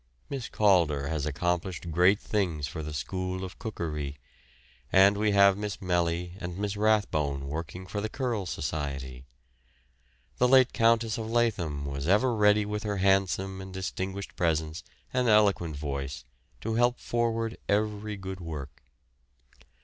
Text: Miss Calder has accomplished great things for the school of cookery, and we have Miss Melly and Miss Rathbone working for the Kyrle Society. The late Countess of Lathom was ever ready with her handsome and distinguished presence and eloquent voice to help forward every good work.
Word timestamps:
Miss 0.31 0.49
Calder 0.49 1.09
has 1.09 1.27
accomplished 1.27 1.91
great 1.91 2.19
things 2.19 2.65
for 2.67 2.81
the 2.81 2.91
school 2.91 3.43
of 3.43 3.59
cookery, 3.59 4.17
and 4.91 5.15
we 5.15 5.29
have 5.29 5.55
Miss 5.59 5.79
Melly 5.79 6.33
and 6.39 6.57
Miss 6.57 6.75
Rathbone 6.75 7.47
working 7.47 7.85
for 7.85 8.01
the 8.01 8.09
Kyrle 8.09 8.47
Society. 8.47 9.25
The 10.39 10.47
late 10.47 10.73
Countess 10.73 11.19
of 11.19 11.29
Lathom 11.29 11.85
was 11.85 12.07
ever 12.07 12.33
ready 12.33 12.65
with 12.65 12.81
her 12.81 12.97
handsome 12.97 13.61
and 13.61 13.71
distinguished 13.71 14.35
presence 14.35 14.83
and 15.13 15.29
eloquent 15.29 15.75
voice 15.75 16.25
to 16.61 16.73
help 16.73 16.99
forward 16.99 17.57
every 17.69 18.17
good 18.17 18.39
work. 18.39 18.81